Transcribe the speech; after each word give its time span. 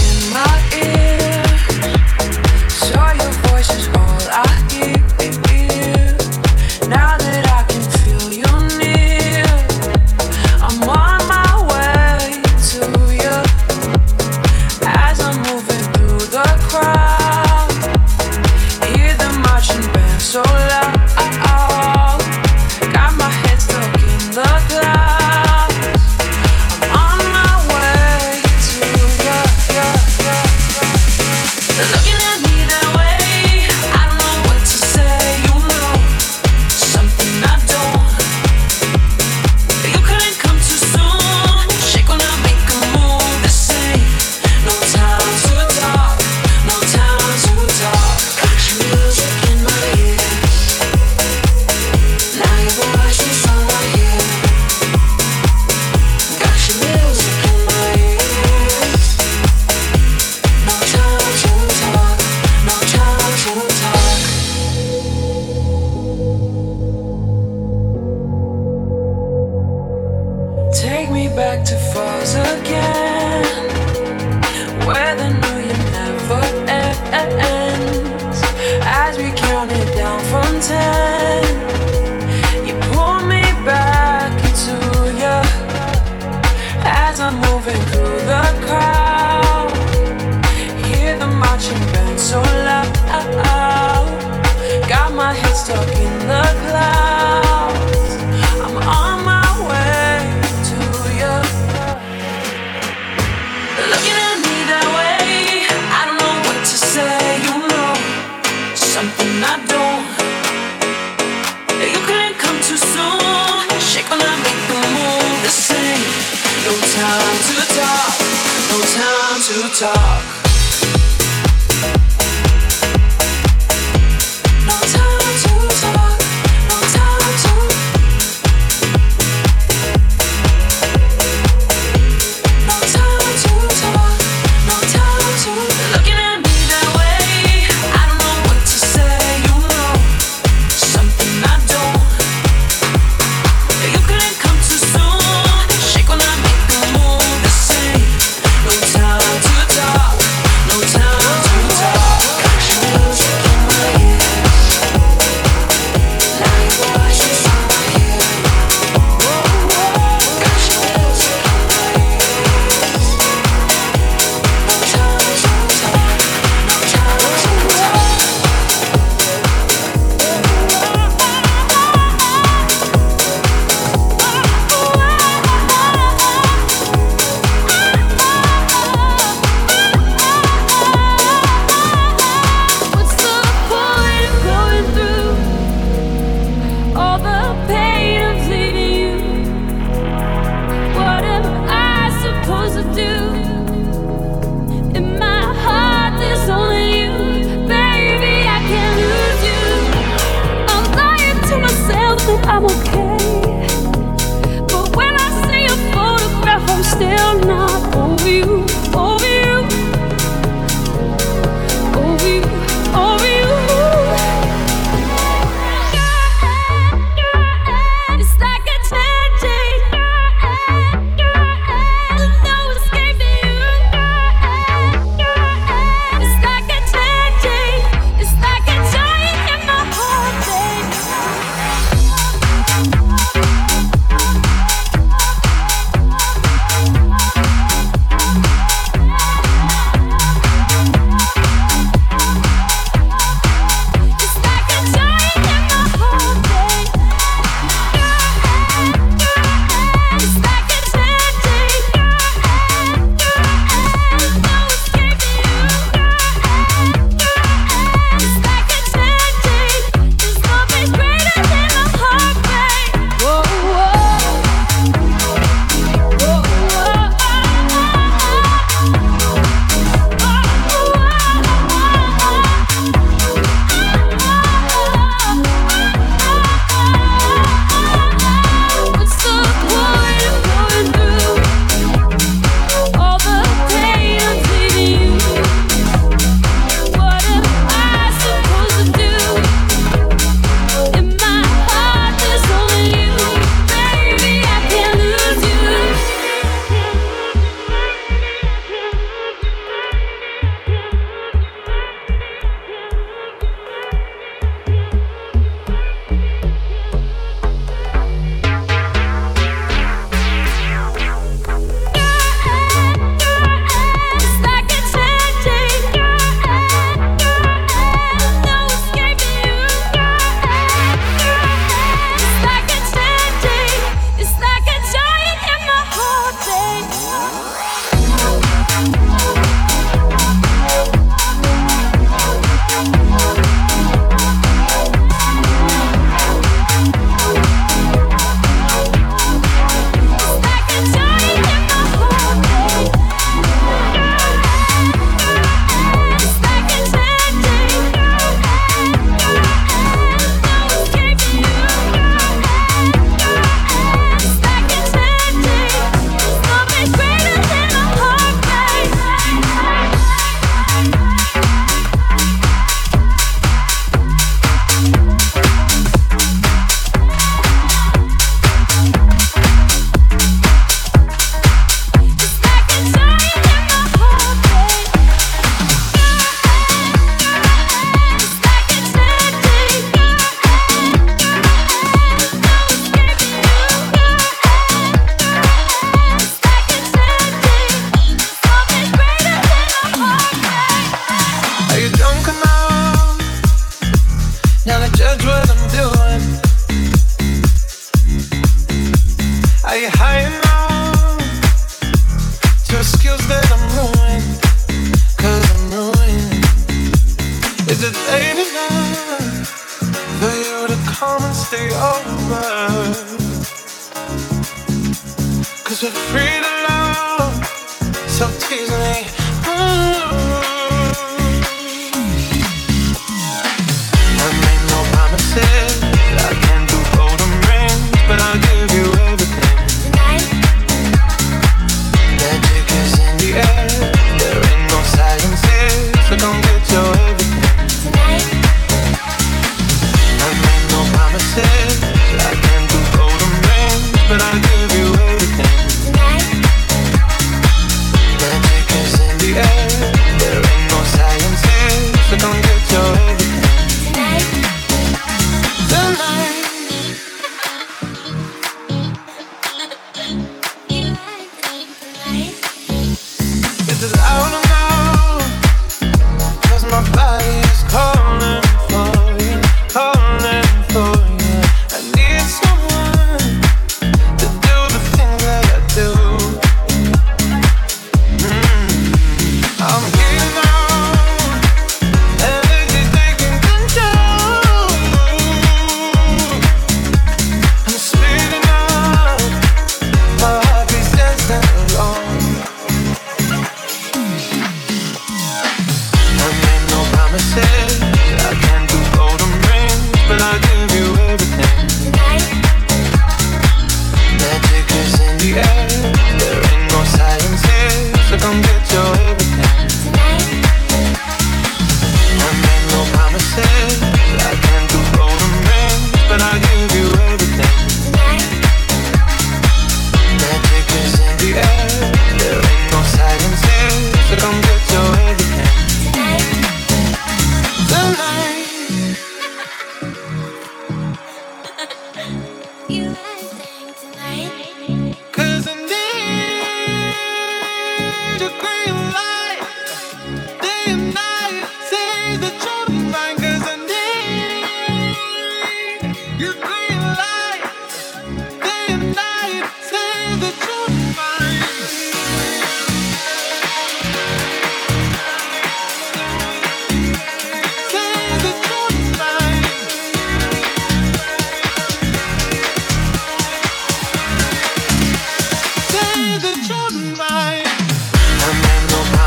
in 0.00 0.32
my 0.32 0.56
ear. 0.84 1.44
so 2.68 3.00
your 3.20 3.32
voice 3.48 3.70
is 3.78 3.88
all 3.88 4.20
I 4.30 4.46
hear. 4.70 4.99
Talk 95.52 95.89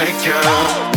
insecure. 0.00 0.89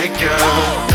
take 0.00 0.20
you. 0.20 0.87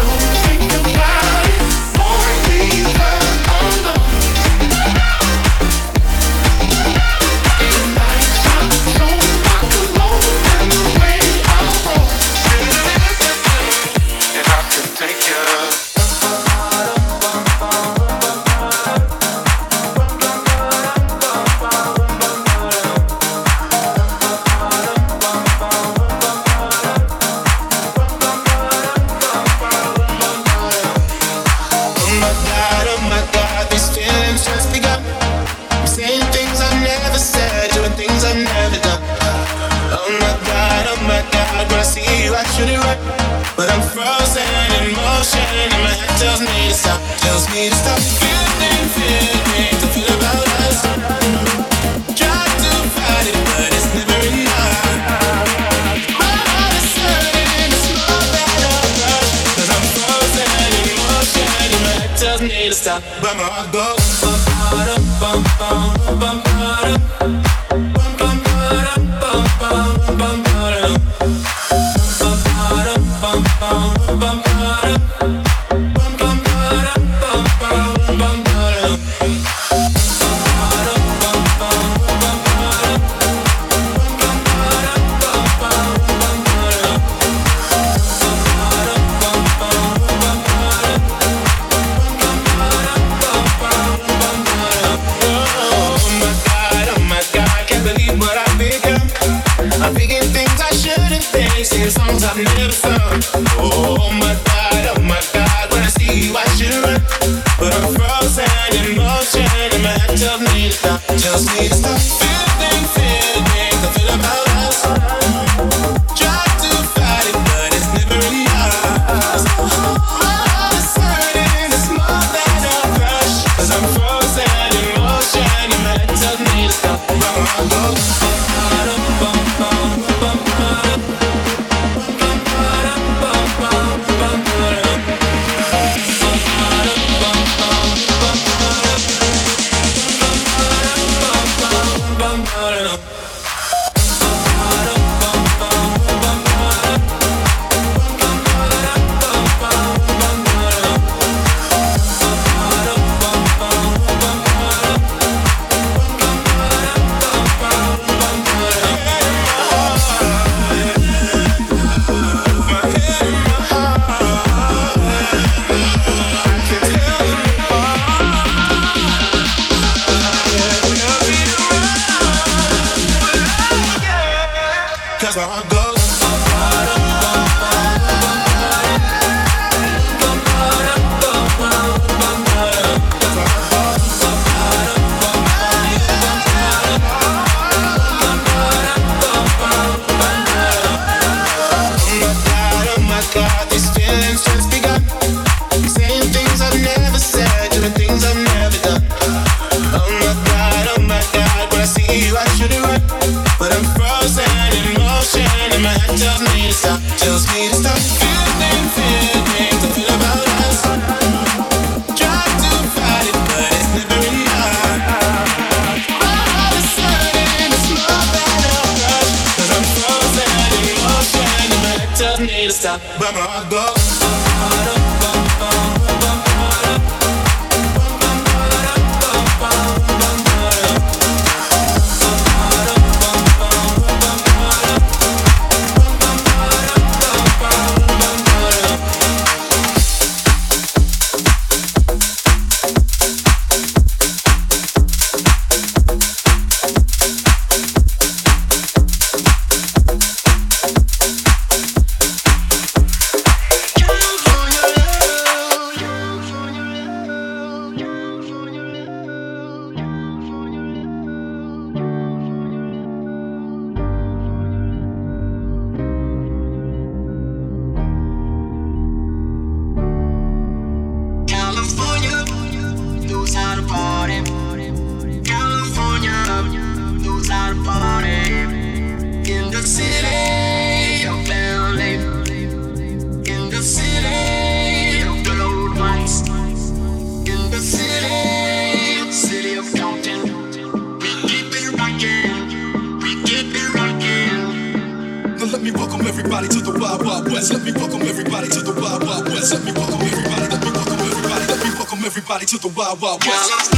wow, 303.04 303.18
wow, 303.22 303.38
wow. 303.46 303.93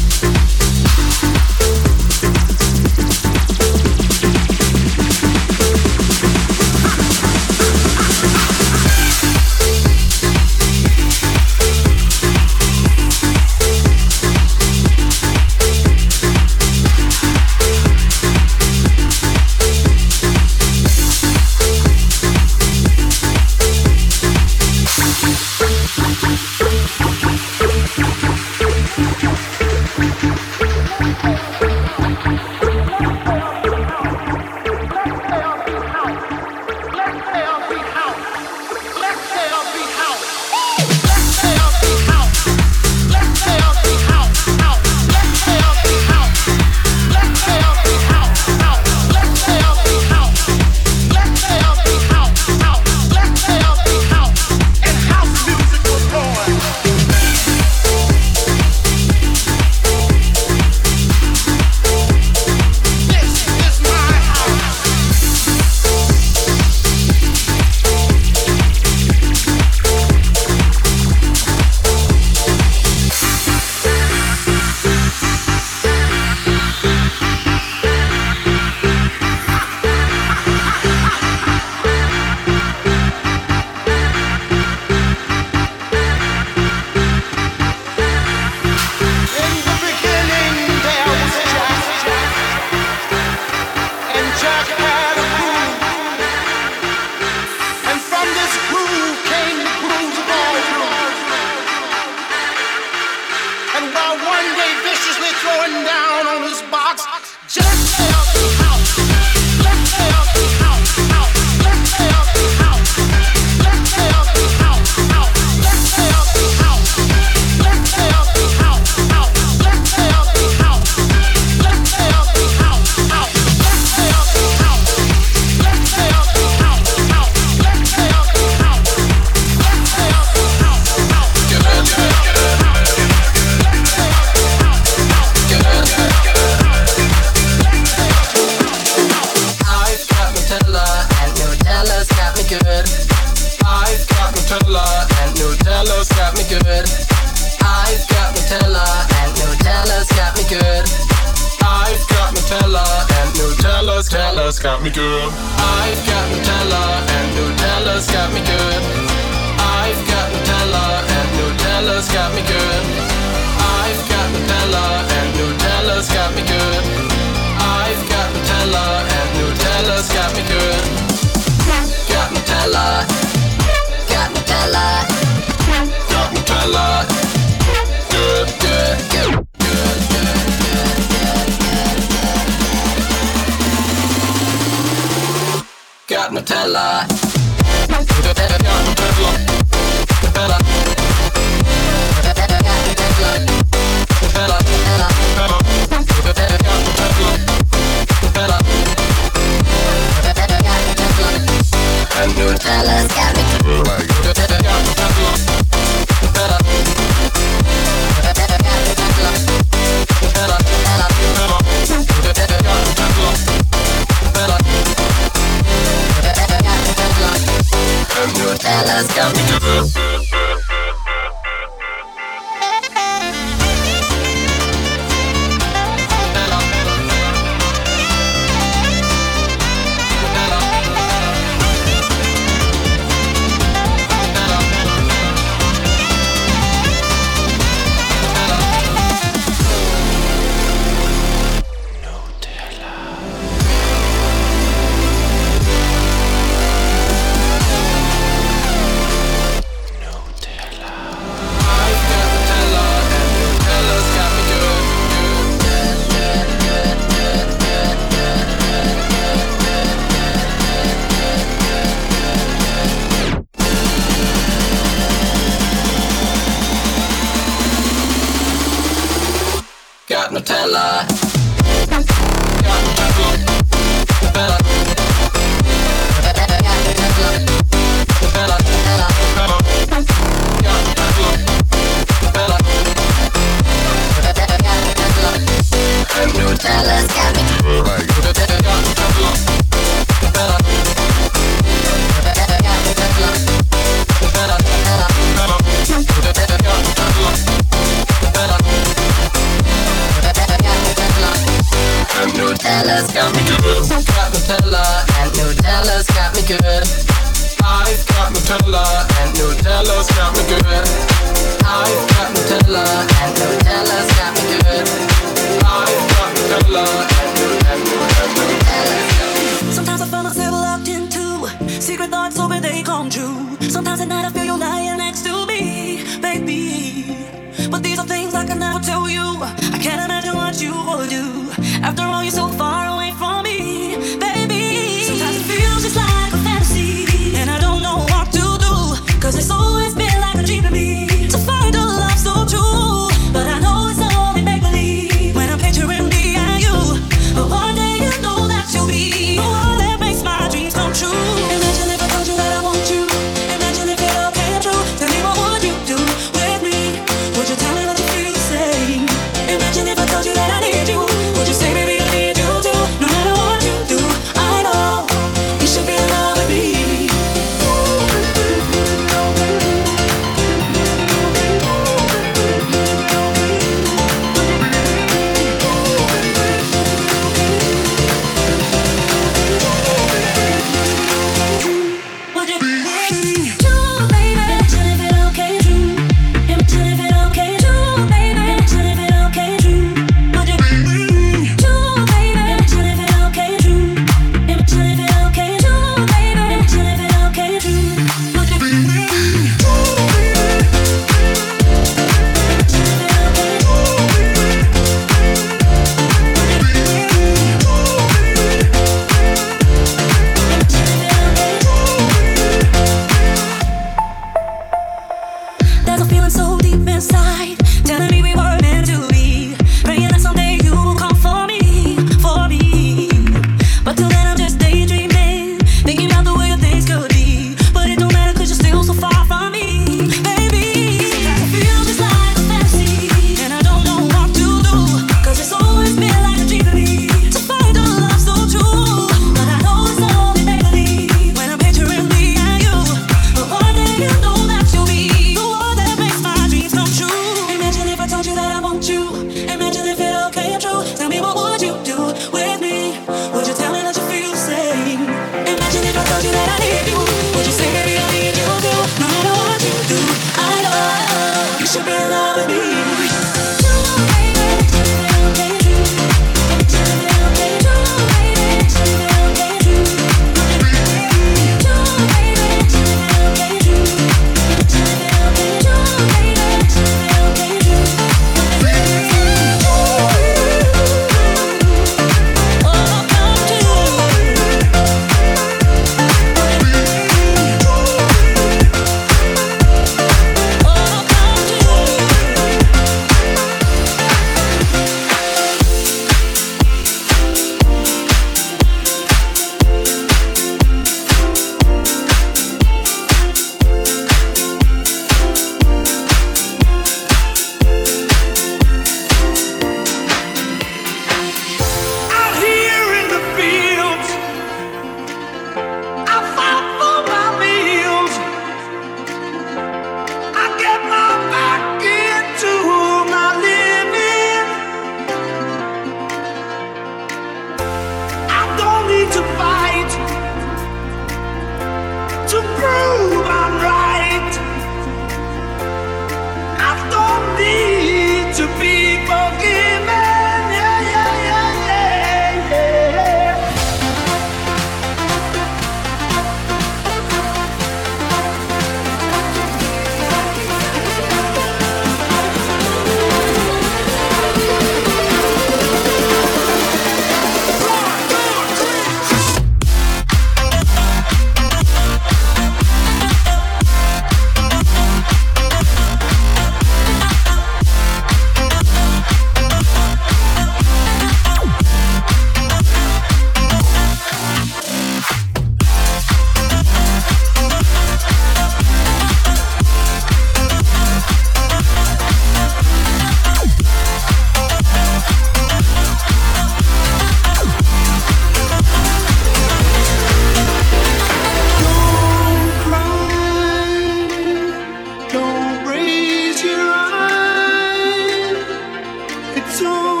soul. 599.61 600.00